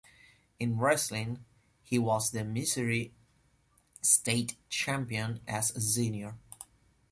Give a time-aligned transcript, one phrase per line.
[0.59, 1.45] In wrestling,
[1.83, 3.13] he was the Missouri
[4.01, 6.39] State Champion as a senior.